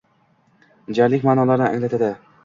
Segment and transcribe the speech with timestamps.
[0.99, 2.09] Jarlik maʼnolarini anglatadi